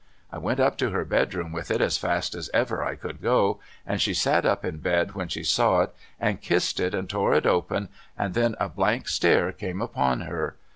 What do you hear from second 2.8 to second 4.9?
I could go, and she sat up in